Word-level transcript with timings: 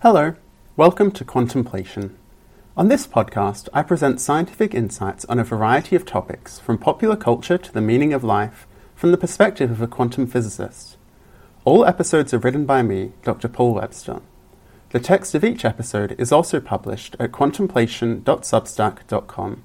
Hello, 0.00 0.36
welcome 0.76 1.10
to 1.10 1.24
Contemplation. 1.24 2.16
On 2.76 2.86
this 2.86 3.04
podcast, 3.04 3.68
I 3.74 3.82
present 3.82 4.20
scientific 4.20 4.72
insights 4.72 5.24
on 5.24 5.40
a 5.40 5.44
variety 5.44 5.96
of 5.96 6.06
topics, 6.06 6.60
from 6.60 6.78
popular 6.78 7.16
culture 7.16 7.58
to 7.58 7.72
the 7.72 7.80
meaning 7.80 8.12
of 8.12 8.22
life, 8.22 8.68
from 8.94 9.10
the 9.10 9.18
perspective 9.18 9.72
of 9.72 9.82
a 9.82 9.88
quantum 9.88 10.28
physicist. 10.28 10.96
All 11.64 11.84
episodes 11.84 12.32
are 12.32 12.38
written 12.38 12.64
by 12.64 12.80
me, 12.80 13.10
Dr. 13.24 13.48
Paul 13.48 13.74
Webster. 13.74 14.20
The 14.90 15.00
text 15.00 15.34
of 15.34 15.42
each 15.42 15.64
episode 15.64 16.14
is 16.16 16.30
also 16.30 16.60
published 16.60 17.16
at 17.18 17.32
contemplation.substack.com. 17.32 19.64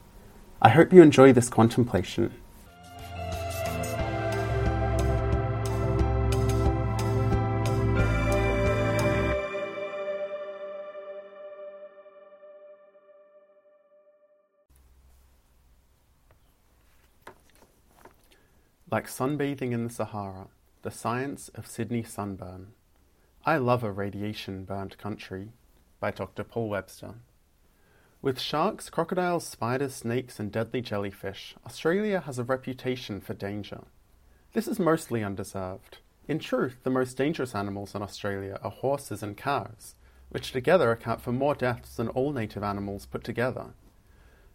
I 0.63 0.69
hope 0.69 0.91
you 0.91 1.03
enjoy 1.03 1.31
this 1.31 1.49
contemplation. 1.49 2.33
Like 18.93 19.07
sunbathing 19.07 19.71
in 19.71 19.85
the 19.85 19.89
Sahara, 19.89 20.49
the 20.83 20.91
science 20.91 21.49
of 21.55 21.65
Sydney 21.65 22.03
sunburn. 22.03 22.73
I 23.43 23.57
love 23.57 23.83
a 23.83 23.91
radiation 23.91 24.65
burned 24.65 24.99
country 24.99 25.49
by 25.99 26.11
Dr. 26.11 26.43
Paul 26.43 26.69
Webster. 26.69 27.15
With 28.21 28.39
sharks, 28.39 28.91
crocodiles, 28.91 29.47
spiders, 29.47 29.95
snakes, 29.95 30.39
and 30.39 30.51
deadly 30.51 30.81
jellyfish, 30.83 31.55
Australia 31.65 32.19
has 32.19 32.37
a 32.37 32.43
reputation 32.43 33.19
for 33.19 33.33
danger. 33.33 33.85
This 34.53 34.67
is 34.67 34.77
mostly 34.77 35.23
undeserved. 35.23 35.97
In 36.27 36.37
truth, 36.37 36.77
the 36.83 36.91
most 36.91 37.17
dangerous 37.17 37.55
animals 37.55 37.95
in 37.95 38.03
Australia 38.03 38.59
are 38.61 38.69
horses 38.69 39.23
and 39.23 39.35
cows, 39.35 39.95
which 40.29 40.51
together 40.51 40.91
account 40.91 41.19
for 41.19 41.31
more 41.31 41.55
deaths 41.55 41.95
than 41.95 42.09
all 42.09 42.31
native 42.31 42.61
animals 42.61 43.07
put 43.07 43.23
together. 43.23 43.73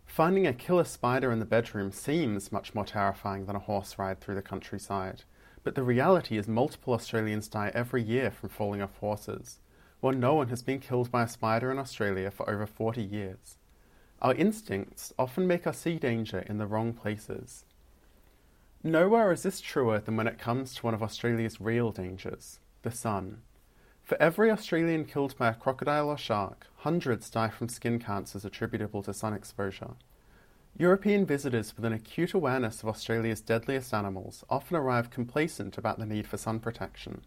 Finding 0.09 0.47
a 0.47 0.55
killer 0.55 0.85
spider 0.85 1.31
in 1.31 1.39
the 1.39 1.45
bedroom 1.45 1.93
seems 1.93 2.51
much 2.51 2.75
more 2.75 2.85
terrifying 2.85 3.45
than 3.45 3.55
a 3.55 3.61
horse 3.61 3.99
ride 3.99 4.21
through 4.21 4.35
the 4.35 4.43
countryside, 4.43 5.23
but 5.63 5.75
the 5.75 5.83
reality 5.85 6.39
is 6.39 6.49
multiple 6.49 6.95
Australians 6.95 7.47
die 7.47 7.71
every 7.75 8.03
year 8.03 8.31
from 8.31 8.49
falling 8.49 8.83
off 8.83 8.97
horses, 8.97 9.61
while 10.01 10.15
no 10.15 10.35
one 10.35 10.49
has 10.49 10.63
been 10.63 10.81
killed 10.81 11.13
by 11.13 11.23
a 11.23 11.29
spider 11.29 11.71
in 11.71 11.79
Australia 11.79 12.31
for 12.33 12.49
over 12.51 12.67
40 12.67 13.03
years. 13.03 13.59
Our 14.21 14.35
instincts 14.35 15.13
often 15.19 15.47
make 15.47 15.67
us 15.67 15.79
see 15.79 15.99
danger 15.99 16.41
in 16.41 16.59
the 16.59 16.67
wrong 16.67 16.95
places. 16.95 17.65
Nowhere 18.83 19.31
is 19.31 19.43
this 19.43 19.61
truer 19.61 20.01
than 20.01 20.17
when 20.17 20.27
it 20.27 20.39
comes 20.39 20.75
to 20.75 20.83
one 20.83 20.95
of 20.95 21.03
Australia's 21.03 21.61
real 21.61 21.93
dangers 21.93 22.59
the 22.83 22.91
sun. 22.91 23.43
For 24.09 24.17
every 24.23 24.51
Australian 24.51 25.05
killed 25.05 25.37
by 25.37 25.49
a 25.49 25.55
crocodile 25.55 26.09
or 26.09 26.17
shark, 26.17 26.67
hundreds 26.77 27.29
die 27.29 27.51
from 27.51 27.69
skin 27.69 27.99
cancers 27.99 28.43
attributable 28.43 29.03
to 29.03 29.13
sun 29.13 29.35
exposure. 29.35 29.91
European 30.79 31.27
visitors 31.27 31.77
with 31.77 31.85
an 31.85 31.93
acute 31.93 32.33
awareness 32.33 32.83
of 32.83 32.89
Australia's 32.89 33.43
deadliest 33.43 33.93
animals 33.93 34.47
often 34.49 34.79
arrive 34.79 35.11
complacent 35.11 35.77
about 35.77 35.99
the 35.99 36.07
need 36.07 36.27
for 36.27 36.39
sun 36.39 36.59
protection. 36.59 37.21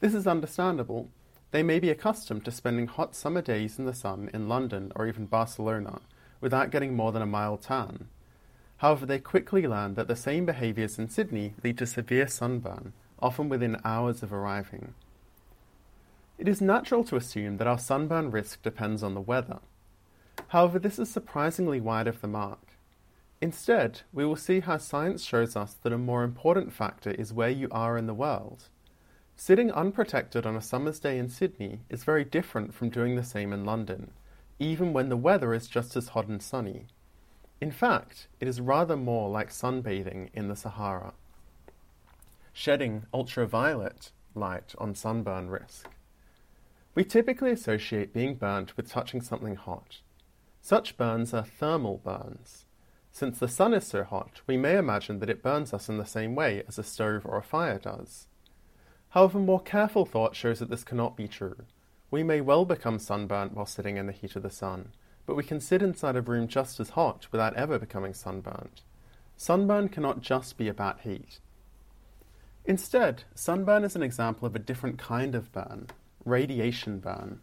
This 0.00 0.12
is 0.12 0.26
understandable. 0.26 1.08
They 1.52 1.62
may 1.62 1.78
be 1.78 1.90
accustomed 1.90 2.44
to 2.46 2.50
spending 2.50 2.88
hot 2.88 3.14
summer 3.14 3.40
days 3.40 3.78
in 3.78 3.84
the 3.84 3.94
sun 3.94 4.28
in 4.34 4.48
London 4.48 4.90
or 4.96 5.06
even 5.06 5.26
Barcelona 5.26 6.00
without 6.40 6.72
getting 6.72 6.96
more 6.96 7.12
than 7.12 7.22
a 7.22 7.26
mild 7.26 7.62
tan. 7.62 8.08
However, 8.78 9.06
they 9.06 9.20
quickly 9.20 9.68
learn 9.68 9.94
that 9.94 10.08
the 10.08 10.16
same 10.16 10.46
behaviours 10.46 10.98
in 10.98 11.08
Sydney 11.08 11.54
lead 11.62 11.78
to 11.78 11.86
severe 11.86 12.26
sunburn, 12.26 12.92
often 13.20 13.48
within 13.48 13.80
hours 13.84 14.24
of 14.24 14.32
arriving. 14.32 14.94
It 16.42 16.48
is 16.48 16.60
natural 16.60 17.04
to 17.04 17.14
assume 17.14 17.58
that 17.58 17.68
our 17.68 17.78
sunburn 17.78 18.32
risk 18.32 18.62
depends 18.62 19.04
on 19.04 19.14
the 19.14 19.20
weather. 19.20 19.60
However, 20.48 20.80
this 20.80 20.98
is 20.98 21.08
surprisingly 21.08 21.80
wide 21.80 22.08
of 22.08 22.20
the 22.20 22.26
mark. 22.26 22.66
Instead, 23.40 24.00
we 24.12 24.24
will 24.24 24.34
see 24.34 24.58
how 24.58 24.78
science 24.78 25.22
shows 25.22 25.54
us 25.54 25.74
that 25.74 25.92
a 25.92 25.98
more 25.98 26.24
important 26.24 26.72
factor 26.72 27.12
is 27.12 27.32
where 27.32 27.48
you 27.48 27.68
are 27.70 27.96
in 27.96 28.08
the 28.08 28.12
world. 28.12 28.64
Sitting 29.36 29.70
unprotected 29.70 30.44
on 30.44 30.56
a 30.56 30.60
summer's 30.60 30.98
day 30.98 31.16
in 31.16 31.28
Sydney 31.28 31.82
is 31.88 32.02
very 32.02 32.24
different 32.24 32.74
from 32.74 32.90
doing 32.90 33.14
the 33.14 33.22
same 33.22 33.52
in 33.52 33.64
London, 33.64 34.10
even 34.58 34.92
when 34.92 35.10
the 35.10 35.16
weather 35.16 35.54
is 35.54 35.68
just 35.68 35.94
as 35.94 36.08
hot 36.08 36.26
and 36.26 36.42
sunny. 36.42 36.86
In 37.60 37.70
fact, 37.70 38.26
it 38.40 38.48
is 38.48 38.60
rather 38.60 38.96
more 38.96 39.30
like 39.30 39.50
sunbathing 39.50 40.30
in 40.34 40.48
the 40.48 40.56
Sahara. 40.56 41.12
Shedding 42.52 43.04
ultraviolet 43.14 44.10
light 44.34 44.74
on 44.78 44.96
sunburn 44.96 45.48
risk. 45.48 45.88
We 46.94 47.04
typically 47.04 47.50
associate 47.50 48.12
being 48.12 48.34
burnt 48.34 48.76
with 48.76 48.90
touching 48.90 49.22
something 49.22 49.56
hot. 49.56 50.00
Such 50.60 50.98
burns 50.98 51.32
are 51.32 51.44
thermal 51.44 52.02
burns. 52.04 52.66
Since 53.10 53.38
the 53.38 53.48
sun 53.48 53.72
is 53.72 53.86
so 53.86 54.04
hot, 54.04 54.42
we 54.46 54.56
may 54.56 54.76
imagine 54.76 55.18
that 55.20 55.30
it 55.30 55.42
burns 55.42 55.72
us 55.72 55.88
in 55.88 55.96
the 55.96 56.04
same 56.04 56.34
way 56.34 56.62
as 56.68 56.78
a 56.78 56.82
stove 56.82 57.24
or 57.24 57.38
a 57.38 57.42
fire 57.42 57.78
does. 57.78 58.26
However, 59.10 59.38
more 59.38 59.60
careful 59.60 60.04
thought 60.04 60.36
shows 60.36 60.58
that 60.58 60.70
this 60.70 60.84
cannot 60.84 61.16
be 61.16 61.28
true. 61.28 61.56
We 62.10 62.22
may 62.22 62.40
well 62.40 62.64
become 62.66 62.98
sunburnt 62.98 63.54
while 63.54 63.66
sitting 63.66 63.96
in 63.96 64.06
the 64.06 64.12
heat 64.12 64.36
of 64.36 64.42
the 64.42 64.50
sun, 64.50 64.92
but 65.26 65.36
we 65.36 65.44
can 65.44 65.60
sit 65.60 65.82
inside 65.82 66.16
a 66.16 66.22
room 66.22 66.46
just 66.46 66.78
as 66.78 66.90
hot 66.90 67.26
without 67.32 67.54
ever 67.54 67.78
becoming 67.78 68.12
sunburnt. 68.12 68.82
Sunburn 69.36 69.88
cannot 69.88 70.20
just 70.20 70.58
be 70.58 70.68
about 70.68 71.00
heat. 71.00 71.40
Instead, 72.64 73.24
sunburn 73.34 73.82
is 73.82 73.96
an 73.96 74.02
example 74.02 74.46
of 74.46 74.54
a 74.54 74.60
different 74.60 74.98
kind 74.98 75.34
of 75.34 75.50
burn, 75.52 75.88
radiation 76.24 76.98
burn. 76.98 77.40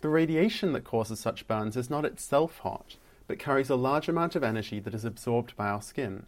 The 0.00 0.08
radiation 0.08 0.72
that 0.72 0.84
causes 0.84 1.18
such 1.18 1.46
burns 1.46 1.76
is 1.76 1.90
not 1.90 2.04
itself 2.04 2.58
hot, 2.58 2.96
but 3.26 3.38
carries 3.38 3.70
a 3.70 3.76
large 3.76 4.08
amount 4.08 4.36
of 4.36 4.44
energy 4.44 4.78
that 4.80 4.94
is 4.94 5.04
absorbed 5.04 5.56
by 5.56 5.68
our 5.68 5.82
skin. 5.82 6.26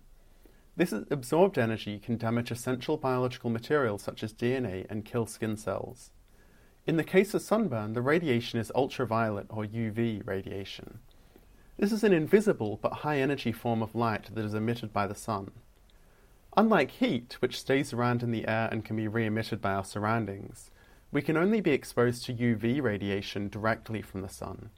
This 0.76 0.92
absorbed 0.92 1.58
energy 1.58 1.98
can 1.98 2.16
damage 2.16 2.50
essential 2.50 2.96
biological 2.96 3.50
materials 3.50 4.02
such 4.02 4.22
as 4.22 4.32
DNA 4.32 4.86
and 4.88 5.04
kill 5.04 5.26
skin 5.26 5.56
cells. 5.56 6.10
In 6.86 6.96
the 6.96 7.04
case 7.04 7.34
of 7.34 7.42
sunburn, 7.42 7.92
the 7.92 8.00
radiation 8.00 8.58
is 8.58 8.72
ultraviolet 8.74 9.46
or 9.50 9.64
UV 9.64 10.26
radiation. 10.26 11.00
This 11.76 11.92
is 11.92 12.02
an 12.02 12.12
invisible 12.12 12.78
but 12.80 13.04
high 13.04 13.18
energy 13.18 13.52
form 13.52 13.82
of 13.82 13.94
light 13.94 14.34
that 14.34 14.44
is 14.44 14.54
emitted 14.54 14.92
by 14.92 15.06
the 15.06 15.14
sun. 15.14 15.50
Unlike 16.56 16.92
heat, 16.92 17.36
which 17.40 17.60
stays 17.60 17.92
around 17.92 18.22
in 18.22 18.30
the 18.30 18.48
air 18.48 18.68
and 18.72 18.84
can 18.84 18.96
be 18.96 19.06
re 19.06 19.26
emitted 19.26 19.60
by 19.60 19.74
our 19.74 19.84
surroundings, 19.84 20.70
we 21.10 21.22
can 21.22 21.36
only 21.36 21.60
be 21.60 21.70
exposed 21.70 22.24
to 22.24 22.34
UV 22.34 22.82
radiation 22.82 23.48
directly 23.48 24.02
from 24.02 24.20
the 24.20 24.28
sun. 24.28 24.70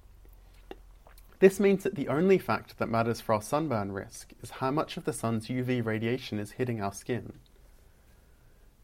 This 1.40 1.58
means 1.58 1.82
that 1.84 1.94
the 1.94 2.08
only 2.08 2.38
factor 2.38 2.74
that 2.78 2.88
matters 2.88 3.20
for 3.20 3.34
our 3.34 3.42
sunburn 3.42 3.92
risk 3.92 4.32
is 4.42 4.50
how 4.50 4.70
much 4.70 4.96
of 4.96 5.04
the 5.04 5.12
sun's 5.12 5.48
UV 5.48 5.84
radiation 5.84 6.38
is 6.38 6.52
hitting 6.52 6.82
our 6.82 6.92
skin. 6.92 7.32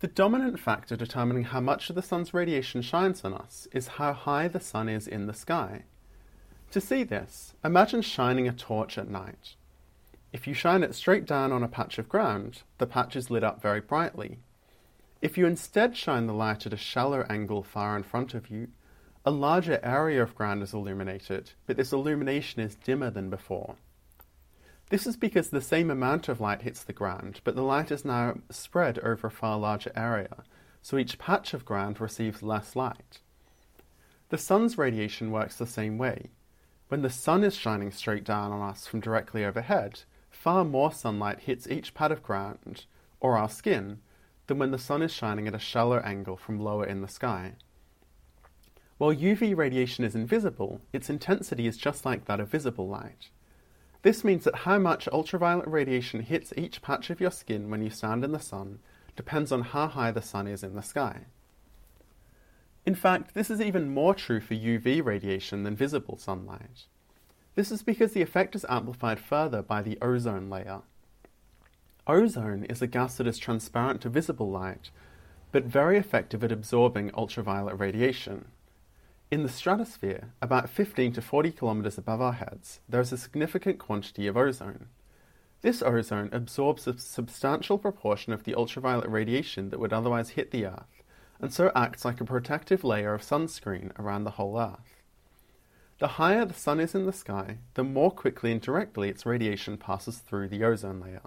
The 0.01 0.09
dominant 0.09 0.59
factor 0.59 0.97
determining 0.97 1.45
how 1.45 1.61
much 1.61 1.89
of 1.89 1.97
the 1.97 2.03
sun's 2.03 2.35
radiation 2.35 2.83
shines 2.83 3.25
on 3.25 3.35
us 3.35 3.69
is 3.73 3.89
how 3.89 4.13
high 4.13 4.49
the 4.49 4.61
sun 4.61 4.89
is 4.89 5.07
in 5.07 5.27
the 5.27 5.35
sky. 5.35 5.85
To 6.73 6.81
see 6.81 7.05
this, 7.05 7.55
imagine 7.65 8.03
shining 8.03 8.49
a 8.49 8.53
torch 8.53 8.99
at 8.99 9.09
night. 9.09 9.55
If 10.33 10.47
you 10.47 10.55
shine 10.55 10.83
it 10.83 10.95
straight 10.95 11.25
down 11.25 11.53
on 11.53 11.63
a 11.63 11.69
patch 11.69 11.99
of 11.99 12.09
ground, 12.09 12.63
the 12.79 12.87
patch 12.87 13.17
is 13.17 13.31
lit 13.31 13.45
up 13.45 13.63
very 13.63 13.81
brightly, 13.81 14.41
if 15.27 15.37
you 15.37 15.45
instead 15.45 15.97
shine 15.97 16.29
the 16.29 16.33
light 16.33 16.67
at 16.67 16.73
a 16.73 16.77
shallow 16.77 17.27
angle 17.29 17.61
far 17.61 17.97
in 17.97 18.05
front 18.05 18.33
of 18.33 18.49
you, 18.49 18.69
a 19.25 19.31
larger 19.33 19.81
area 19.83 20.23
of 20.23 20.37
ground 20.37 20.63
is 20.63 20.73
illuminated, 20.73 21.51
but 21.67 21.77
this 21.77 21.93
illumination 21.93 22.61
is 22.61 22.77
dimmer 22.77 23.11
than 23.11 23.29
before. 23.29 23.75
This 24.89 25.05
is 25.05 25.17
because 25.17 25.51
the 25.51 25.61
same 25.61 25.91
amount 25.91 26.29
of 26.29 26.41
light 26.41 26.63
hits 26.63 26.85
the 26.85 26.93
ground, 26.93 27.41
but 27.43 27.57
the 27.57 27.65
light 27.65 27.91
is 27.91 28.05
now 28.05 28.37
spread 28.51 29.01
over 29.01 29.27
a 29.27 29.31
far 29.33 29.59
larger 29.59 29.91
area, 29.97 30.45
so 30.81 30.97
each 30.97 31.19
patch 31.19 31.53
of 31.53 31.65
ground 31.65 32.01
receives 32.01 32.41
less 32.41 32.77
light. 32.77 33.19
The 34.29 34.39
sun's 34.39 34.79
radiation 34.79 35.33
works 35.33 35.57
the 35.57 35.67
same 35.67 35.99
way. 35.99 36.31
When 36.87 37.03
the 37.03 37.11
sun 37.11 37.43
is 37.43 37.57
shining 37.57 37.91
straight 37.91 38.23
down 38.23 38.53
on 38.53 38.63
us 38.63 38.87
from 38.87 39.01
directly 39.01 39.45
overhead, 39.45 40.03
far 40.31 40.65
more 40.65 40.93
sunlight 40.93 41.41
hits 41.41 41.67
each 41.67 41.95
pad 41.95 42.13
of 42.13 42.23
ground, 42.23 42.85
or 43.19 43.37
our 43.37 43.49
skin, 43.49 43.99
than 44.47 44.59
when 44.59 44.71
the 44.71 44.79
sun 44.79 45.03
is 45.03 45.13
shining 45.13 45.49
at 45.49 45.55
a 45.55 45.59
shallow 45.59 45.99
angle 45.99 46.37
from 46.37 46.61
lower 46.61 46.85
in 46.85 47.01
the 47.01 47.09
sky. 47.09 47.55
While 48.99 49.15
UV 49.15 49.57
radiation 49.57 50.05
is 50.05 50.15
invisible, 50.15 50.81
its 50.93 51.11
intensity 51.11 51.67
is 51.67 51.77
just 51.77 52.05
like 52.05 52.25
that 52.25 52.41
of 52.41 52.49
visible 52.49 52.89
light. 52.89 53.29
This 54.03 54.25
means 54.25 54.45
that 54.45 54.57
how 54.57 54.79
much 54.79 55.09
ultraviolet 55.09 55.67
radiation 55.67 56.21
hits 56.21 56.53
each 56.57 56.81
patch 56.81 57.11
of 57.11 57.21
your 57.21 57.31
skin 57.31 57.71
when 57.71 57.83
you 57.83 57.91
stand 57.91 58.25
in 58.25 58.33
the 58.33 58.41
sun 58.41 58.79
depends 59.17 59.51
on 59.51 59.63
how 59.63 59.89
high 59.89 60.13
the 60.13 60.23
sun 60.23 60.47
is 60.47 60.63
in 60.63 60.77
the 60.77 60.83
sky. 60.83 61.27
In 62.87 62.95
fact, 62.95 63.35
this 63.35 63.51
is 63.51 63.61
even 63.61 63.93
more 63.93 64.15
true 64.15 64.41
for 64.41 64.55
UV 64.55 65.05
radiation 65.05 65.65
than 65.65 65.75
visible 65.75 66.19
sunlight. 66.19 66.85
This 67.57 67.73
is 67.73 67.83
because 67.83 68.13
the 68.13 68.23
effect 68.23 68.55
is 68.55 68.65
amplified 68.69 69.19
further 69.19 69.61
by 69.61 69.83
the 69.83 69.99
ozone 70.01 70.49
layer. 70.49 70.83
Ozone 72.09 72.63
is 72.65 72.81
a 72.81 72.87
gas 72.87 73.17
that 73.17 73.27
is 73.27 73.37
transparent 73.37 74.01
to 74.01 74.09
visible 74.09 74.49
light, 74.49 74.91
but 75.51 75.65
very 75.65 75.99
effective 75.99 76.45
at 76.45 76.53
absorbing 76.53 77.11
ultraviolet 77.15 77.81
radiation. 77.81 78.45
In 79.29 79.43
the 79.43 79.49
stratosphere, 79.49 80.33
about 80.41 80.71
15 80.71 81.15
to 81.15 81.21
40 81.21 81.51
kilometers 81.51 81.99
above 81.99 82.21
our 82.21 82.35
heads, 82.35 82.79
there 82.89 83.01
is 83.01 83.13
a 83.13 83.19
significant 83.19 83.81
quantity 83.81 84.29
of 84.29 84.37
ozone. 84.37 84.87
This 85.63 85.83
ozone 85.83 86.29
absorbs 86.31 86.87
a 86.87 86.97
substantial 86.97 87.77
proportion 87.77 88.33
of 88.33 88.45
the 88.45 88.55
ultraviolet 88.55 89.11
radiation 89.11 89.71
that 89.71 89.81
would 89.81 89.93
otherwise 89.93 90.31
hit 90.31 90.53
the 90.53 90.67
Earth, 90.67 91.03
and 91.41 91.53
so 91.53 91.73
acts 91.75 92.05
like 92.05 92.21
a 92.21 92.25
protective 92.25 92.85
layer 92.85 93.15
of 93.15 93.23
sunscreen 93.23 93.91
around 93.99 94.23
the 94.23 94.33
whole 94.33 94.61
Earth. 94.61 95.03
The 95.99 96.07
higher 96.07 96.45
the 96.45 96.55
sun 96.55 96.79
is 96.79 96.95
in 96.95 97.05
the 97.05 97.13
sky, 97.13 97.59
the 97.75 97.83
more 97.83 98.13
quickly 98.13 98.53
and 98.53 98.61
directly 98.61 99.09
its 99.09 99.27
radiation 99.27 99.77
passes 99.77 100.19
through 100.19 100.49
the 100.51 100.63
ozone 100.63 101.01
layer. 101.01 101.23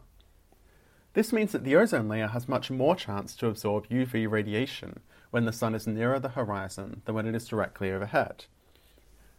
This 1.19 1.33
means 1.33 1.51
that 1.51 1.66
the 1.66 1.75
ozone 1.75 2.07
layer 2.07 2.27
has 2.27 2.48
much 2.48 2.71
more 2.71 2.95
chance 2.95 3.36
to 3.36 3.48
absorb 3.48 3.89
UV 3.89 4.31
radiation 4.31 5.01
when 5.31 5.44
the 5.44 5.51
sun 5.51 5.75
is 5.75 5.86
nearer 5.86 6.18
the 6.18 6.30
horizon 6.30 7.01
than 7.04 7.13
when 7.13 7.27
it 7.27 7.36
is 7.36 7.45
directly 7.45 7.92
overhead. 7.92 8.45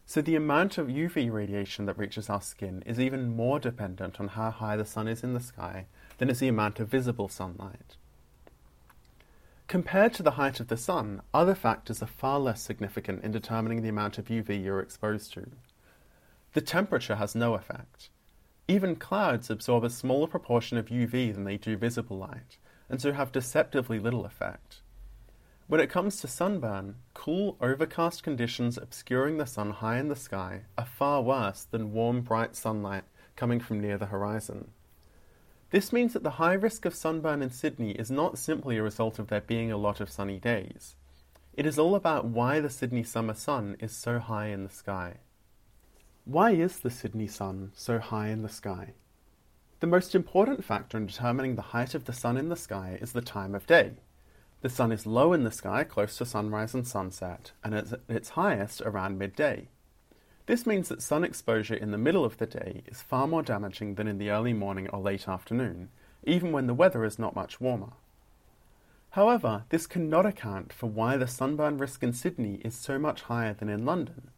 So 0.05 0.21
the 0.21 0.37
amount 0.37 0.77
of 0.77 0.89
UV 0.89 1.33
radiation 1.33 1.87
that 1.87 1.97
reaches 1.97 2.29
our 2.29 2.43
skin 2.43 2.83
is 2.85 3.01
even 3.01 3.35
more 3.35 3.59
dependent 3.59 4.21
on 4.21 4.29
how 4.29 4.51
high 4.51 4.77
the 4.77 4.85
sun 4.85 5.09
is 5.09 5.25
in 5.25 5.33
the 5.33 5.41
sky 5.41 5.87
than 6.19 6.29
is 6.29 6.41
the 6.41 6.49
amount 6.49 6.81
of 6.81 6.89
visible 6.89 7.31
sunlight. 7.31 7.97
Compared 9.67 10.13
to 10.13 10.23
the 10.23 10.33
height 10.33 10.61
of 10.61 10.69
the 10.69 10.77
sun, 10.77 11.23
other 11.33 11.55
factors 11.55 12.03
are 12.03 12.07
far 12.07 12.39
less 12.39 12.61
significant 12.61 13.25
in 13.25 13.33
determining 13.33 13.81
the 13.81 13.89
amount 13.89 14.19
of 14.19 14.27
UV 14.27 14.63
you're 14.63 14.81
exposed 14.81 15.33
to. 15.33 15.47
The 16.53 16.61
temperature 16.61 17.17
has 17.17 17.35
no 17.35 17.55
effect. 17.55 18.11
Even 18.71 18.95
clouds 18.95 19.51
absorb 19.51 19.83
a 19.83 19.91
smaller 19.91 20.29
proportion 20.29 20.79
of 20.79 20.91
UV 20.91 21.35
than 21.35 21.43
they 21.43 21.57
do 21.57 21.77
visible 21.77 22.17
light, 22.17 22.57
and 22.89 23.03
so 23.03 23.11
have 23.11 23.33
deceptively 23.33 23.99
little 23.99 24.25
effect. 24.25 24.83
When 25.67 25.81
it 25.81 25.91
comes 25.91 26.21
to 26.21 26.29
sunburn, 26.29 26.95
cool, 27.13 27.57
overcast 27.61 28.23
conditions 28.23 28.79
obscuring 28.79 29.39
the 29.39 29.45
sun 29.45 29.71
high 29.73 29.99
in 29.99 30.07
the 30.07 30.15
sky 30.15 30.67
are 30.79 30.87
far 30.87 31.21
worse 31.21 31.65
than 31.65 31.93
warm, 31.93 32.21
bright 32.21 32.55
sunlight 32.55 33.03
coming 33.35 33.59
from 33.59 33.81
near 33.81 33.99
the 33.99 34.07
horizon. 34.07 34.71
This 35.71 35.93
means 35.93 36.13
that 36.13 36.23
the 36.23 36.39
high 36.39 36.53
risk 36.53 36.85
of 36.85 36.95
sunburn 36.95 37.43
in 37.43 37.51
Sydney 37.51 37.91
is 37.91 38.09
not 38.09 38.39
simply 38.39 38.77
a 38.77 38.85
result 38.85 39.19
of 39.19 39.27
there 39.27 39.41
being 39.41 39.73
a 39.73 39.77
lot 39.77 40.01
of 40.01 40.09
sunny 40.09 40.39
days. 40.39 40.95
It 41.55 41.67
is 41.67 41.77
all 41.77 41.97
about 41.97 42.27
why 42.27 42.61
the 42.61 42.71
Sydney 42.71 43.03
summer 43.03 43.35
sun 43.35 43.75
is 43.81 43.91
so 43.91 44.21
high 44.21 44.47
in 44.47 44.63
the 44.63 44.71
sky. 44.71 45.17
Why 46.31 46.53
is 46.53 46.79
the 46.79 46.91
Sydney 46.91 47.27
sun 47.27 47.73
so 47.75 47.99
high 47.99 48.29
in 48.29 48.43
the 48.43 48.49
sky? 48.49 48.95
The 49.81 49.89
most 49.89 50.15
important 50.15 50.65
factor 50.65 50.97
in 50.97 51.07
determining 51.07 51.57
the 51.57 51.75
height 51.75 51.93
of 51.93 52.05
the 52.05 52.13
sun 52.13 52.37
in 52.37 52.49
the 52.49 52.55
sky 52.55 52.99
is 53.01 53.11
the 53.11 53.21
time 53.21 53.53
of 53.53 53.67
day. 53.67 53.95
The 54.61 54.69
sun 54.69 54.93
is 54.93 55.07
low 55.07 55.33
in 55.33 55.43
the 55.43 55.51
sky 55.51 55.83
close 55.83 56.17
to 56.19 56.25
sunrise 56.25 56.73
and 56.73 56.87
sunset, 56.87 57.51
and 57.65 57.75
at 57.75 57.89
its 58.09 58.29
highest 58.29 58.81
around 58.83 59.19
midday. 59.19 59.71
This 60.47 60.67
means 60.67 60.89
that 60.89 61.03
sun 61.03 61.25
exposure 61.25 61.75
in 61.75 61.91
the 61.91 61.99
middle 61.99 62.25
of 62.25 62.37
the 62.37 62.47
day 62.47 62.85
is 62.87 63.03
far 63.03 63.27
more 63.27 63.43
damaging 63.43 63.97
than 63.97 64.07
in 64.07 64.19
the 64.19 64.31
early 64.31 64.53
morning 64.53 64.89
or 64.91 65.01
late 65.01 65.27
afternoon, 65.27 65.89
even 66.23 66.53
when 66.53 66.69
the 66.69 66.75
weather 66.75 67.05
is 67.05 67.19
not 67.19 67.35
much 67.35 67.61
warmer. 67.61 67.95
However, 69.11 69.65
this 69.71 69.89
cannot 69.89 70.27
account 70.27 70.73
for 70.73 70.87
why 70.87 71.17
the 71.17 71.27
sunburn 71.27 71.79
risk 71.79 72.05
in 72.05 72.13
Sydney 72.13 72.61
is 72.65 72.77
so 72.77 73.01
much 73.01 73.23
higher 73.23 73.53
than 73.53 73.69
in 73.69 73.85
London. 73.85 74.31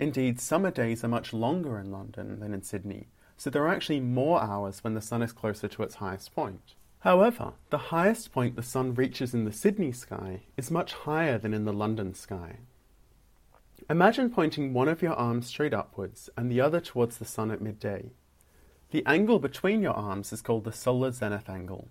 Indeed, 0.00 0.40
summer 0.40 0.70
days 0.70 1.04
are 1.04 1.08
much 1.08 1.34
longer 1.34 1.78
in 1.78 1.92
London 1.92 2.40
than 2.40 2.54
in 2.54 2.62
Sydney, 2.62 3.08
so 3.36 3.50
there 3.50 3.62
are 3.64 3.68
actually 3.68 4.00
more 4.00 4.42
hours 4.42 4.82
when 4.82 4.94
the 4.94 5.02
sun 5.02 5.20
is 5.20 5.30
closer 5.30 5.68
to 5.68 5.82
its 5.82 5.96
highest 5.96 6.34
point. 6.34 6.74
However, 7.00 7.52
the 7.68 7.92
highest 7.92 8.32
point 8.32 8.56
the 8.56 8.62
sun 8.62 8.94
reaches 8.94 9.34
in 9.34 9.44
the 9.44 9.52
Sydney 9.52 9.92
sky 9.92 10.40
is 10.56 10.70
much 10.70 10.94
higher 10.94 11.36
than 11.36 11.52
in 11.52 11.66
the 11.66 11.72
London 11.74 12.14
sky. 12.14 12.60
Imagine 13.90 14.30
pointing 14.30 14.72
one 14.72 14.88
of 14.88 15.02
your 15.02 15.12
arms 15.12 15.48
straight 15.48 15.74
upwards 15.74 16.30
and 16.34 16.50
the 16.50 16.62
other 16.62 16.80
towards 16.80 17.18
the 17.18 17.26
sun 17.26 17.50
at 17.50 17.60
midday. 17.60 18.12
The 18.92 19.04
angle 19.04 19.38
between 19.38 19.82
your 19.82 19.92
arms 19.92 20.32
is 20.32 20.40
called 20.40 20.64
the 20.64 20.72
solar 20.72 21.12
zenith 21.12 21.50
angle. 21.50 21.88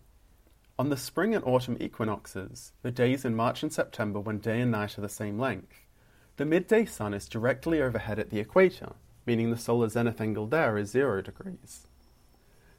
On 0.80 0.90
the 0.90 0.98
spring 0.98 1.36
and 1.36 1.46
autumn 1.46 1.78
equinoxes, 1.80 2.72
the 2.82 2.90
days 2.90 3.24
in 3.24 3.36
March 3.36 3.62
and 3.62 3.72
September 3.72 4.20
when 4.20 4.40
day 4.40 4.62
and 4.62 4.72
night 4.72 4.98
are 4.98 5.02
the 5.02 5.10
same 5.10 5.38
length, 5.38 5.86
the 6.40 6.46
midday 6.46 6.86
sun 6.86 7.14
is 7.14 7.28
directly 7.28 7.82
overhead 7.82 8.18
at 8.18 8.30
the 8.30 8.40
equator, 8.40 8.94
meaning 9.26 9.52
the 9.52 9.58
solar 9.58 9.90
zenith 9.90 10.22
angle 10.22 10.48
there 10.48 10.78
is 10.78 10.90
zero 10.90 11.22
degrees. 11.22 11.86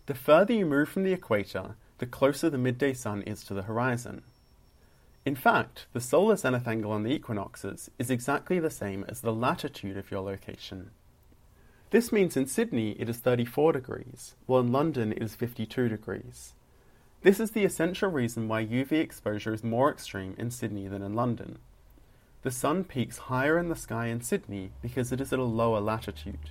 The 0.07 0.15
further 0.15 0.55
you 0.55 0.65
move 0.65 0.89
from 0.89 1.03
the 1.03 1.13
equator, 1.13 1.77
the 1.99 2.07
closer 2.07 2.49
the 2.49 2.57
midday 2.57 2.95
sun 2.95 3.21
is 3.21 3.45
to 3.45 3.53
the 3.53 3.65
horizon. 3.65 4.23
In 5.27 5.35
fact, 5.35 5.89
the 5.93 6.01
solar 6.01 6.37
zenith 6.37 6.67
angle 6.67 6.91
on 6.91 7.03
the 7.03 7.13
equinoxes 7.13 7.91
is 7.99 8.11
exactly 8.11 8.59
the 8.59 8.71
same 8.71 9.05
as 9.07 9.21
the 9.21 9.31
latitude 9.31 9.99
of 9.99 10.11
your 10.11 10.23
location. 10.23 10.93
This 11.91 12.11
means 12.11 12.39
in 12.39 12.47
Sydney 12.47 12.93
it 12.93 13.11
is 13.11 13.19
34 13.19 13.75
degrees, 13.75 14.37
while 14.47 14.61
in 14.61 14.73
London 14.73 15.13
it 15.13 15.23
is 15.23 15.35
52 15.35 15.87
degrees. 15.87 16.55
This 17.21 17.39
is 17.39 17.51
the 17.51 17.67
essential 17.67 18.11
reason 18.11 18.49
why 18.49 18.65
UV 18.65 18.93
exposure 18.93 19.53
is 19.53 19.63
more 19.63 19.91
extreme 19.91 20.35
in 20.39 20.51
Sydney 20.51 20.89
than 20.89 21.03
in 21.03 21.13
London. 21.13 21.59
The 22.43 22.51
sun 22.51 22.85
peaks 22.85 23.19
higher 23.19 23.59
in 23.59 23.69
the 23.69 23.77
sky 23.77 24.07
in 24.07 24.23
Sydney 24.23 24.73
because 24.81 25.13
it 25.13 25.21
is 25.21 25.33
at 25.33 25.39
a 25.39 25.45
lower 25.45 25.81
latitude. 25.81 26.51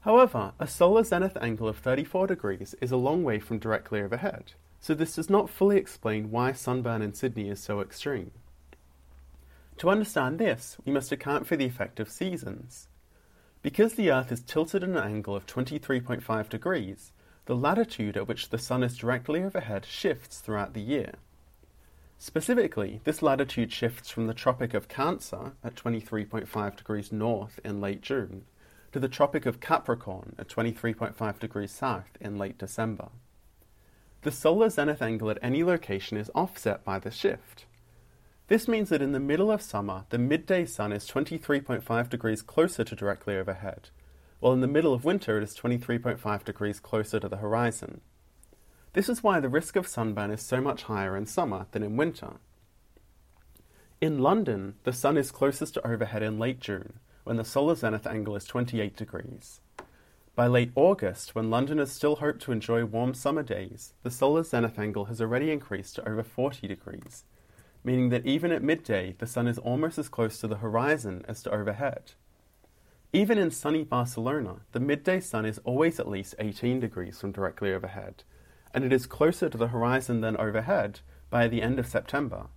However, 0.00 0.52
a 0.58 0.66
solar 0.66 1.02
zenith 1.02 1.36
angle 1.40 1.68
of 1.68 1.78
34 1.78 2.28
degrees 2.28 2.74
is 2.80 2.92
a 2.92 2.96
long 2.96 3.24
way 3.24 3.40
from 3.40 3.58
directly 3.58 4.00
overhead, 4.00 4.52
so 4.80 4.94
this 4.94 5.16
does 5.16 5.28
not 5.28 5.50
fully 5.50 5.76
explain 5.76 6.30
why 6.30 6.52
sunburn 6.52 7.02
in 7.02 7.12
Sydney 7.12 7.48
is 7.48 7.60
so 7.60 7.80
extreme. 7.80 8.30
To 9.78 9.90
understand 9.90 10.38
this, 10.38 10.78
we 10.84 10.92
must 10.92 11.12
account 11.12 11.46
for 11.46 11.56
the 11.56 11.66
effect 11.66 12.00
of 12.00 12.08
seasons. 12.08 12.88
Because 13.62 13.94
the 13.94 14.10
Earth 14.10 14.32
is 14.32 14.40
tilted 14.40 14.82
at 14.82 14.88
an 14.88 14.96
angle 14.96 15.34
of 15.34 15.44
23.5 15.46 16.48
degrees, 16.48 17.12
the 17.44 17.56
latitude 17.56 18.16
at 18.16 18.28
which 18.28 18.48
the 18.48 18.58
Sun 18.58 18.82
is 18.82 18.96
directly 18.96 19.42
overhead 19.42 19.84
shifts 19.84 20.38
throughout 20.38 20.72
the 20.72 20.80
year. 20.80 21.14
Specifically, 22.18 23.00
this 23.04 23.22
latitude 23.22 23.72
shifts 23.72 24.10
from 24.10 24.26
the 24.26 24.34
Tropic 24.34 24.74
of 24.74 24.88
Cancer 24.88 25.52
at 25.62 25.74
23.5 25.74 26.76
degrees 26.76 27.12
north 27.12 27.60
in 27.64 27.80
late 27.80 28.00
June 28.00 28.46
to 28.92 28.98
the 28.98 29.08
Tropic 29.08 29.44
of 29.44 29.60
Capricorn 29.60 30.34
at 30.38 30.48
23.5 30.48 31.38
degrees 31.38 31.70
south 31.70 32.16
in 32.20 32.38
late 32.38 32.56
December. 32.56 33.08
The 34.22 34.32
solar 34.32 34.70
zenith 34.70 35.02
angle 35.02 35.30
at 35.30 35.38
any 35.42 35.62
location 35.62 36.16
is 36.16 36.30
offset 36.34 36.82
by 36.82 36.98
the 36.98 37.10
shift. 37.10 37.66
This 38.48 38.66
means 38.66 38.88
that 38.88 39.02
in 39.02 39.12
the 39.12 39.20
middle 39.20 39.50
of 39.50 39.60
summer, 39.60 40.06
the 40.08 40.18
midday 40.18 40.64
sun 40.64 40.92
is 40.92 41.06
23.5 41.06 42.08
degrees 42.08 42.42
closer 42.42 42.84
to 42.84 42.96
directly 42.96 43.36
overhead, 43.36 43.90
while 44.40 44.52
in 44.52 44.60
the 44.60 44.66
middle 44.66 44.94
of 44.94 45.04
winter 45.04 45.36
it 45.36 45.42
is 45.42 45.54
23.5 45.54 46.44
degrees 46.44 46.80
closer 46.80 47.20
to 47.20 47.28
the 47.28 47.36
horizon. 47.36 48.00
This 48.96 49.10
is 49.10 49.22
why 49.22 49.40
the 49.40 49.50
risk 49.50 49.76
of 49.76 49.86
sunburn 49.86 50.30
is 50.30 50.40
so 50.40 50.58
much 50.58 50.84
higher 50.84 51.18
in 51.18 51.26
summer 51.26 51.66
than 51.72 51.82
in 51.82 51.98
winter. 51.98 52.36
In 54.00 54.20
London, 54.20 54.76
the 54.84 54.92
sun 54.94 55.18
is 55.18 55.30
closest 55.30 55.74
to 55.74 55.86
overhead 55.86 56.22
in 56.22 56.38
late 56.38 56.60
June, 56.60 56.94
when 57.22 57.36
the 57.36 57.44
solar 57.44 57.74
zenith 57.74 58.06
angle 58.06 58.36
is 58.36 58.46
28 58.46 58.96
degrees. 58.96 59.60
By 60.34 60.46
late 60.46 60.72
August, 60.74 61.34
when 61.34 61.50
Londoners 61.50 61.92
still 61.92 62.16
hope 62.16 62.40
to 62.40 62.52
enjoy 62.52 62.86
warm 62.86 63.12
summer 63.12 63.42
days, 63.42 63.92
the 64.02 64.10
solar 64.10 64.42
zenith 64.42 64.78
angle 64.78 65.04
has 65.04 65.20
already 65.20 65.50
increased 65.50 65.96
to 65.96 66.08
over 66.08 66.22
40 66.22 66.66
degrees, 66.66 67.24
meaning 67.84 68.08
that 68.08 68.24
even 68.24 68.50
at 68.50 68.62
midday, 68.62 69.14
the 69.18 69.26
sun 69.26 69.46
is 69.46 69.58
almost 69.58 69.98
as 69.98 70.08
close 70.08 70.38
to 70.38 70.48
the 70.48 70.56
horizon 70.64 71.22
as 71.28 71.42
to 71.42 71.54
overhead. 71.54 72.12
Even 73.12 73.36
in 73.36 73.50
sunny 73.50 73.84
Barcelona, 73.84 74.60
the 74.72 74.80
midday 74.80 75.20
sun 75.20 75.44
is 75.44 75.60
always 75.64 76.00
at 76.00 76.08
least 76.08 76.34
18 76.38 76.80
degrees 76.80 77.20
from 77.20 77.30
directly 77.30 77.74
overhead, 77.74 78.24
and 78.76 78.84
it 78.84 78.92
is 78.92 79.06
closer 79.06 79.48
to 79.48 79.56
the 79.56 79.68
horizon 79.68 80.20
than 80.20 80.36
overhead 80.36 81.00
by 81.30 81.48
the 81.48 81.62
end 81.62 81.78
of 81.78 81.86
September. 81.86 82.48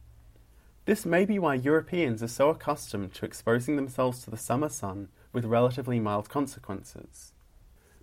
This 0.83 1.05
may 1.05 1.23
be 1.23 1.39
why 1.39 1.55
Europeans 1.55 2.21
are 2.21 2.27
so 2.27 2.49
accustomed 2.49 3.13
to 3.13 3.25
exposing 3.25 3.77
themselves 3.77 4.21
to 4.23 4.29
the 4.29 4.35
summer 4.35 4.67
sun 4.67 5.07
with 5.31 5.45
relatively 5.45 5.97
mild 5.97 6.27
consequences. 6.27 7.31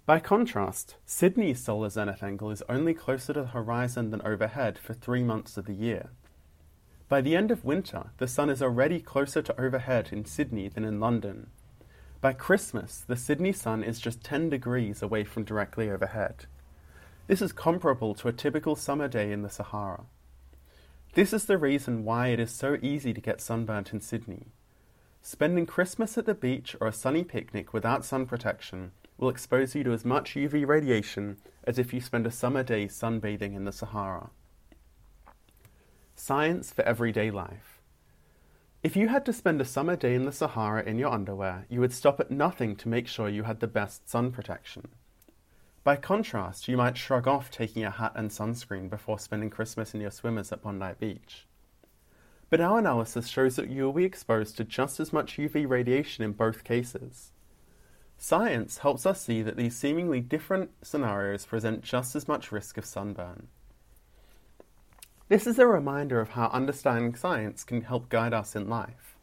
By 0.06 0.20
contrast, 0.20 0.96
Sydney's 1.04 1.62
solar 1.62 1.90
zenith 1.90 2.22
angle 2.22 2.50
is 2.50 2.62
only 2.70 2.94
closer 2.94 3.34
to 3.34 3.42
the 3.42 3.48
horizon 3.48 4.08
than 4.08 4.22
overhead 4.22 4.78
for 4.78 4.94
three 4.94 5.22
months 5.22 5.58
of 5.58 5.66
the 5.66 5.74
year. 5.74 6.08
By 7.10 7.20
the 7.20 7.36
end 7.36 7.50
of 7.50 7.66
winter, 7.66 8.12
the 8.16 8.28
sun 8.28 8.48
is 8.48 8.62
already 8.62 8.98
closer 8.98 9.42
to 9.42 9.60
overhead 9.60 10.08
in 10.10 10.24
Sydney 10.24 10.68
than 10.68 10.84
in 10.84 11.00
London. 11.00 11.48
By 12.22 12.32
Christmas, 12.32 13.04
the 13.06 13.16
Sydney 13.16 13.52
sun 13.52 13.84
is 13.84 14.00
just 14.00 14.24
10 14.24 14.48
degrees 14.48 15.02
away 15.02 15.24
from 15.24 15.44
directly 15.44 15.90
overhead. 15.90 16.46
This 17.26 17.42
is 17.42 17.52
comparable 17.52 18.14
to 18.16 18.28
a 18.28 18.32
typical 18.32 18.76
summer 18.76 19.08
day 19.08 19.32
in 19.32 19.42
the 19.42 19.50
Sahara. 19.50 20.04
This 21.14 21.32
is 21.32 21.46
the 21.46 21.58
reason 21.58 22.04
why 22.04 22.28
it 22.28 22.38
is 22.38 22.52
so 22.52 22.78
easy 22.80 23.12
to 23.12 23.20
get 23.20 23.40
sunburnt 23.40 23.92
in 23.92 24.00
Sydney. 24.00 24.52
Spending 25.22 25.66
Christmas 25.66 26.16
at 26.16 26.26
the 26.26 26.34
beach 26.34 26.76
or 26.80 26.86
a 26.86 26.92
sunny 26.92 27.24
picnic 27.24 27.72
without 27.72 28.04
sun 28.04 28.26
protection 28.26 28.92
will 29.18 29.28
expose 29.28 29.74
you 29.74 29.82
to 29.82 29.92
as 29.92 30.04
much 30.04 30.34
UV 30.34 30.64
radiation 30.68 31.38
as 31.64 31.80
if 31.80 31.92
you 31.92 32.00
spend 32.00 32.28
a 32.28 32.30
summer 32.30 32.62
day 32.62 32.86
sunbathing 32.86 33.56
in 33.56 33.64
the 33.64 33.72
Sahara. 33.72 34.30
Science 36.14 36.72
for 36.72 36.82
everyday 36.82 37.32
life. 37.32 37.80
If 38.84 38.94
you 38.94 39.08
had 39.08 39.26
to 39.26 39.32
spend 39.32 39.60
a 39.60 39.64
summer 39.64 39.96
day 39.96 40.14
in 40.14 40.26
the 40.26 40.32
Sahara 40.32 40.84
in 40.84 40.96
your 40.96 41.12
underwear, 41.12 41.66
you 41.68 41.80
would 41.80 41.92
stop 41.92 42.20
at 42.20 42.30
nothing 42.30 42.76
to 42.76 42.88
make 42.88 43.08
sure 43.08 43.28
you 43.28 43.42
had 43.42 43.58
the 43.58 43.66
best 43.66 44.08
sun 44.08 44.30
protection. 44.30 44.90
By 45.86 45.94
contrast, 45.94 46.66
you 46.66 46.76
might 46.76 46.96
shrug 46.96 47.28
off 47.28 47.48
taking 47.48 47.84
a 47.84 47.92
hat 47.92 48.10
and 48.16 48.28
sunscreen 48.28 48.90
before 48.90 49.20
spending 49.20 49.50
Christmas 49.50 49.94
in 49.94 50.00
your 50.00 50.10
swimmers 50.10 50.50
at 50.50 50.60
Bondi 50.60 50.94
Beach. 50.98 51.46
But 52.50 52.60
our 52.60 52.80
analysis 52.80 53.28
shows 53.28 53.54
that 53.54 53.70
you 53.70 53.84
will 53.84 53.92
be 53.92 54.04
exposed 54.04 54.56
to 54.56 54.64
just 54.64 54.98
as 54.98 55.12
much 55.12 55.36
UV 55.36 55.68
radiation 55.68 56.24
in 56.24 56.32
both 56.32 56.64
cases. 56.64 57.30
Science 58.18 58.78
helps 58.78 59.06
us 59.06 59.22
see 59.22 59.42
that 59.42 59.56
these 59.56 59.76
seemingly 59.76 60.20
different 60.20 60.70
scenarios 60.82 61.46
present 61.46 61.84
just 61.84 62.16
as 62.16 62.26
much 62.26 62.50
risk 62.50 62.76
of 62.76 62.84
sunburn. 62.84 63.46
This 65.28 65.46
is 65.46 65.60
a 65.60 65.68
reminder 65.68 66.20
of 66.20 66.30
how 66.30 66.48
understanding 66.48 67.14
science 67.14 67.62
can 67.62 67.82
help 67.82 68.08
guide 68.08 68.34
us 68.34 68.56
in 68.56 68.68
life. 68.68 69.16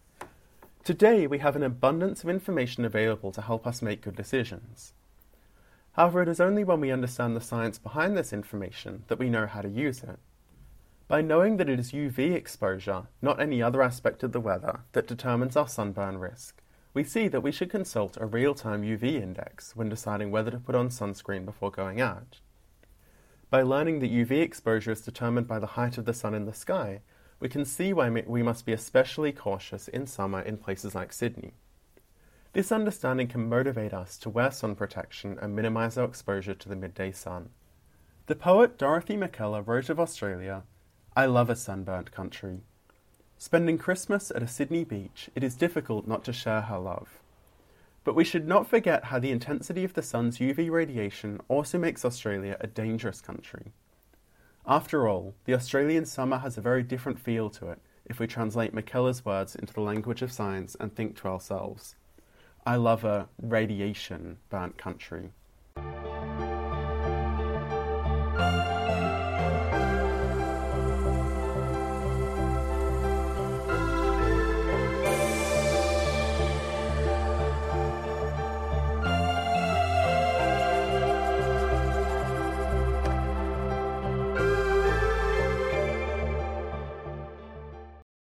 Today, 0.86 1.28
we 1.28 1.40
have 1.40 1.58
an 1.58 1.64
abundance 1.64 2.24
of 2.24 2.30
information 2.30 2.86
available 2.86 3.34
to 3.34 3.42
help 3.42 3.68
us 3.68 3.82
make 3.82 4.00
good 4.00 4.16
decisions. 4.16 4.94
However, 5.94 6.24
it 6.24 6.28
is 6.28 6.40
only 6.40 6.64
when 6.64 6.82
we 6.82 6.92
understand 6.92 7.36
the 7.36 7.42
science 7.42 7.78
behind 7.78 8.18
this 8.18 8.34
information 8.34 9.04
that 9.08 9.20
we 9.20 9.30
know 9.30 9.46
how 9.46 9.62
to 9.62 9.70
use 9.70 10.04
it. 10.04 10.20
By 11.08 11.22
knowing 11.22 11.58
that 11.58 11.70
it 11.70 11.80
is 11.80 11.92
UV 11.92 12.34
exposure, 12.34 13.04
not 13.22 13.40
any 13.40 13.62
other 13.62 13.84
aspect 13.84 14.24
of 14.24 14.32
the 14.32 14.40
weather, 14.40 14.80
that 14.94 15.08
determines 15.08 15.56
our 15.56 15.68
sunburn 15.68 16.18
risk, 16.18 16.62
we 16.96 17.04
see 17.04 17.28
that 17.28 17.42
we 17.42 17.52
should 17.52 17.70
consult 17.70 18.18
a 18.20 18.26
real 18.26 18.56
time 18.56 18.82
UV 18.82 19.22
index 19.22 19.76
when 19.76 19.90
deciding 19.90 20.32
whether 20.32 20.50
to 20.52 20.58
put 20.58 20.76
on 20.76 20.90
sunscreen 20.90 21.46
before 21.46 21.70
going 21.70 22.02
out. 22.02 22.40
By 23.52 23.62
learning 23.62 24.00
that 24.00 24.12
UV 24.12 24.42
exposure 24.42 24.92
is 24.92 25.02
determined 25.02 25.48
by 25.48 25.60
the 25.60 25.76
height 25.78 26.00
of 26.00 26.06
the 26.06 26.14
sun 26.14 26.34
in 26.34 26.46
the 26.46 26.54
sky, 26.54 27.02
we 27.40 27.50
can 27.50 27.66
see 27.66 27.94
why 27.94 28.10
we 28.10 28.42
must 28.42 28.66
be 28.66 28.74
especially 28.74 29.32
cautious 29.32 29.88
in 29.88 30.08
summer 30.08 30.42
in 30.42 30.58
places 30.58 30.96
like 30.96 31.14
Sydney. 31.14 31.54
This 32.54 32.72
understanding 32.72 33.28
can 33.28 33.50
motivate 33.50 33.96
us 33.96 34.16
to 34.20 34.30
wear 34.30 34.52
sun 34.52 34.76
protection 34.76 35.40
and 35.42 35.56
minimize 35.56 35.98
our 35.98 36.06
exposure 36.06 36.54
to 36.54 36.70
the 36.70 36.76
midday 36.76 37.12
sun. 37.12 37.50
The 38.28 38.36
poet 38.36 38.78
Dorothy 38.78 39.18
Mackellar 39.18 39.66
wrote 39.66 39.90
of 39.90 40.00
Australia 40.00 40.62
I 41.16 41.26
love 41.26 41.50
a 41.50 41.56
sunburnt 41.56 42.12
country. 42.12 42.62
Spending 43.40 43.80
Christmas 43.80 44.30
at 44.30 44.44
a 44.44 44.48
Sydney 44.48 44.84
beach, 44.84 45.32
it 45.34 45.44
is 45.44 45.56
difficult 45.56 46.08
not 46.08 46.24
to 46.26 46.32
share 46.34 46.62
her 46.62 46.78
love. 46.78 47.20
But 48.04 48.14
we 48.14 48.24
should 48.24 48.48
not 48.48 48.68
forget 48.68 49.06
how 49.06 49.18
the 49.18 49.32
intensity 49.32 49.84
of 49.84 49.94
the 49.94 50.04
sun's 50.04 50.38
UV 50.38 50.70
radiation 50.70 51.42
also 51.48 51.80
makes 51.80 52.06
Australia 52.06 52.56
a 52.62 52.68
dangerous 52.68 53.20
country. 53.20 53.72
After 54.68 55.08
all, 55.08 55.34
the 55.46 55.56
Australian 55.56 56.06
summer 56.06 56.38
has 56.38 56.56
a 56.56 56.62
very 56.62 56.84
different 56.84 57.20
feel 57.20 57.50
to 57.50 57.70
it 57.70 57.80
if 58.06 58.20
we 58.20 58.28
translate 58.28 58.76
Mackellar's 58.76 59.26
words 59.26 59.56
into 59.56 59.74
the 59.74 59.82
language 59.82 60.22
of 60.22 60.32
science 60.32 60.76
and 60.80 60.94
think 60.94 61.18
to 61.18 61.28
ourselves, 61.28 61.96
I 62.66 62.78
love 62.78 63.04
a 63.04 63.28
radiation 63.42 64.38
burnt 64.50 64.78
country. 64.78 65.32